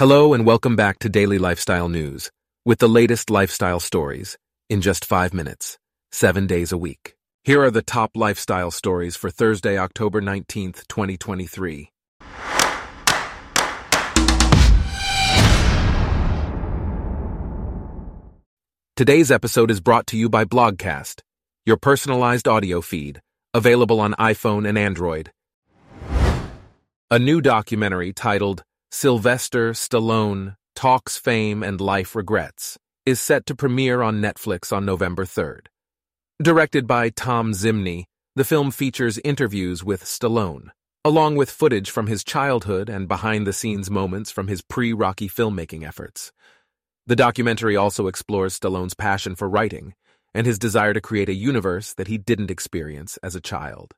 [0.00, 2.30] Hello and welcome back to Daily Lifestyle News
[2.64, 4.38] with the latest lifestyle stories
[4.70, 5.76] in just five minutes,
[6.10, 7.16] seven days a week.
[7.44, 11.92] Here are the top lifestyle stories for Thursday, October 19th, 2023.
[18.96, 21.20] Today's episode is brought to you by Blogcast,
[21.66, 23.20] your personalized audio feed,
[23.52, 25.30] available on iPhone and Android.
[27.10, 28.62] A new documentary titled
[28.92, 32.76] Sylvester Stallone Talks Fame and Life Regrets
[33.06, 35.68] is set to premiere on Netflix on November 3rd.
[36.42, 40.70] Directed by Thom Zimny, the film features interviews with Stallone,
[41.04, 45.28] along with footage from his childhood and behind the scenes moments from his pre Rocky
[45.28, 46.32] filmmaking efforts.
[47.06, 49.94] The documentary also explores Stallone's passion for writing
[50.34, 53.94] and his desire to create a universe that he didn't experience as a child.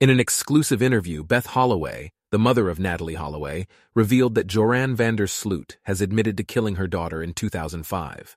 [0.00, 5.16] In an exclusive interview, Beth Holloway, the mother of Natalee Holloway, revealed that Joran van
[5.16, 8.36] der Sloot has admitted to killing her daughter in 2005.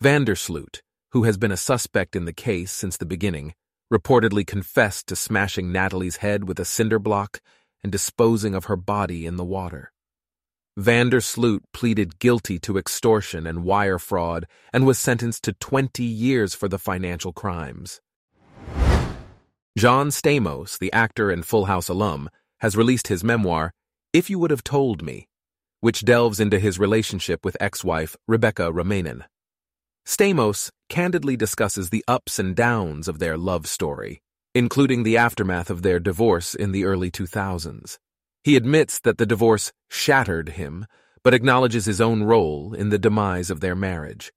[0.00, 3.54] Van der Sloot, who has been a suspect in the case since the beginning,
[3.92, 7.40] reportedly confessed to smashing Natalee's head with a cinder block
[7.82, 9.92] and disposing of her body in the water.
[10.76, 16.02] Van der Sloot pleaded guilty to extortion and wire fraud and was sentenced to 20
[16.02, 18.00] years for the financial crimes.
[19.78, 22.28] John Stamos, the actor and Full House alum,
[22.60, 23.72] has released his memoir,
[24.12, 25.26] If You Would Have Told Me,
[25.80, 29.24] which delves into his relationship with ex-wife Rebecca Romijn.
[30.06, 34.22] Stamos candidly discusses the ups and downs of their love story,
[34.54, 37.98] including the aftermath of their divorce in the early 2000s.
[38.42, 40.86] He admits that the divorce shattered him,
[41.22, 44.32] but acknowledges his own role in the demise of their marriage.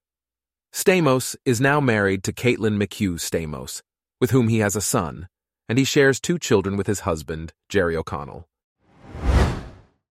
[0.73, 3.81] Stamos is now married to Caitlin McHugh Stamos,
[4.19, 5.27] with whom he has a son,
[5.69, 8.47] and he shares two children with his husband, Jerry O'Connell.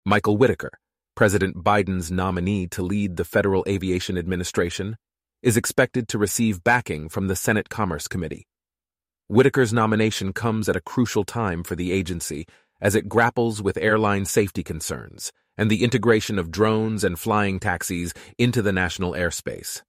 [0.05, 0.71] Michael Whitaker,
[1.15, 4.97] President Biden's nominee to lead the Federal Aviation Administration,
[5.41, 8.47] is expected to receive backing from the Senate Commerce Committee.
[9.27, 12.47] Whitaker's nomination comes at a crucial time for the agency
[12.81, 18.13] as it grapples with airline safety concerns and the integration of drones and flying taxis
[18.37, 19.81] into the national airspace.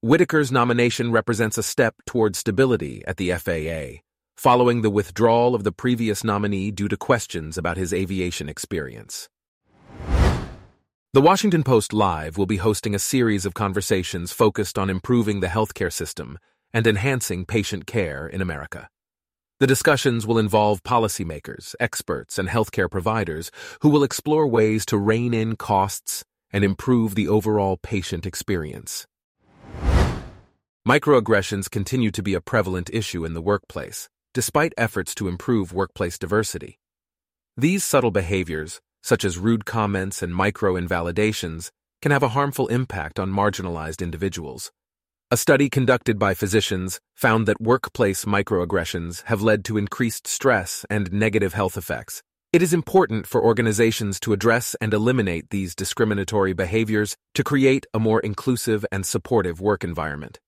[0.00, 4.02] Whitaker's nomination represents a step toward stability at the FAA,
[4.36, 9.28] following the withdrawal of the previous nominee due to questions about his aviation experience.
[11.14, 15.48] The Washington Post Live will be hosting a series of conversations focused on improving the
[15.48, 16.38] healthcare system
[16.72, 18.88] and enhancing patient care in America.
[19.60, 23.50] The discussions will involve policymakers, experts, and healthcare providers
[23.82, 29.06] who will explore ways to rein in costs and improve the overall patient experience.
[30.88, 36.18] Microaggressions continue to be a prevalent issue in the workplace, despite efforts to improve workplace
[36.18, 36.78] diversity.
[37.56, 41.70] These subtle behaviors, such as rude comments and micro-invalidations,
[42.00, 44.72] can have a harmful impact on marginalized individuals.
[45.30, 51.10] A study conducted by physicians found that workplace microaggressions have led to increased stress and
[51.12, 52.22] negative health effects.
[52.52, 57.98] It is important for organizations to address and eliminate these discriminatory behaviors to create a
[57.98, 60.38] more inclusive and supportive work environment.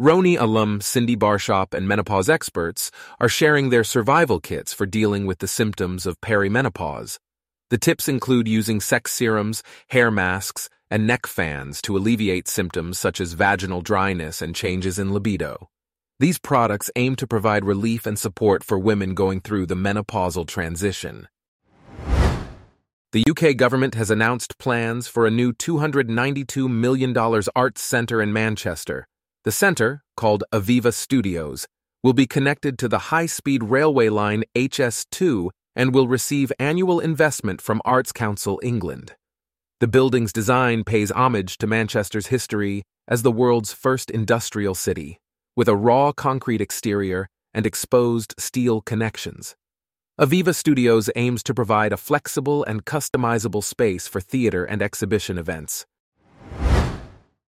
[0.00, 2.90] RHONY alum Cindy Barshop and menopause experts
[3.20, 7.20] are sharing their survival kits for dealing with the symptoms of perimenopause.
[7.70, 13.20] The tips include using sex serums, hair masks, and neck fans to alleviate symptoms such
[13.20, 15.68] as vaginal dryness and changes in libido.
[16.18, 21.28] These products aim to provide relief and support for women going through the menopausal transition.
[23.12, 27.16] The UK government has announced plans for a new $292 million
[27.54, 29.06] arts centre in Manchester
[29.44, 31.66] the center, called Aviva Studios,
[32.02, 37.82] will be connected to the high-speed railway line HS2 and will receive annual investment from
[37.84, 39.14] Arts Council England.
[39.80, 45.18] The building's design pays homage to Manchester's history as the world's first industrial city,
[45.56, 49.56] with a raw concrete exterior and exposed steel connections.
[50.18, 55.84] Aviva Studios aims to provide a flexible and customizable space for theater and exhibition events.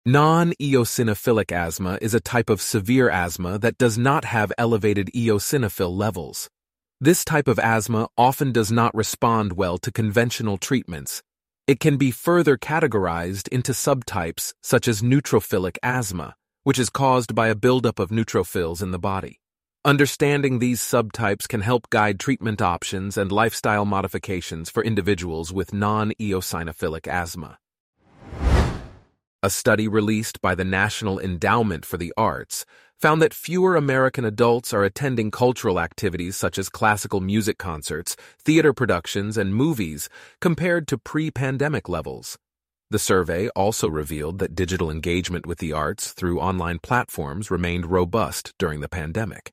[0.05, 6.51] Non-eosinophilic asthma is a type of severe asthma that does not have elevated eosinophil levels.
[7.01, 11.23] This type of asthma often does not respond well to conventional treatments.
[11.69, 16.35] It can be further categorized into subtypes such as neutrophilic asthma,
[16.65, 19.39] which is caused by a buildup of neutrophils in the body.
[19.85, 27.07] Understanding these subtypes can help guide treatment options and lifestyle modifications for individuals with non-eosinophilic
[27.07, 27.59] asthma.
[29.45, 32.65] A study released by the National Endowment for the Arts
[33.01, 38.73] found that fewer American adults are attending cultural activities such as classical music concerts, theater
[38.73, 40.09] productions, and movies
[40.41, 42.39] compared to pre-pandemic levels.
[42.93, 48.53] The survey also revealed that digital engagement with the arts through online platforms remained robust
[48.61, 49.51] during the pandemic.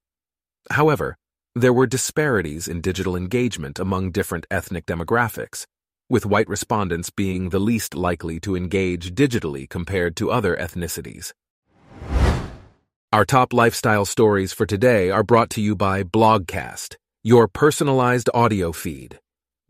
[0.70, 1.18] However,
[1.56, 5.66] there were disparities in digital engagement among different ethnic demographics,
[6.10, 11.34] with white respondents being the least likely to engage digitally compared to other ethnicities.
[13.12, 18.72] Our top lifestyle stories for today are brought to you by Blogcast, your personalized audio
[18.72, 19.20] feed.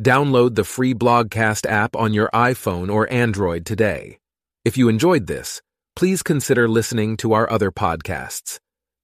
[0.04, 4.20] Download the free Blogcast app on your iPhone or Android today.
[4.66, 5.62] If you enjoyed this,
[5.96, 8.60] please consider listening to our other podcasts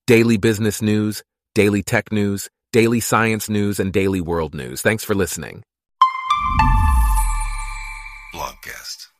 [0.08, 1.24] Daily Business News,
[1.54, 4.82] Daily Tech News, Daily Science News, and Daily World News.
[4.82, 5.64] Thanks for listening.
[8.66, 9.10] Blogcast.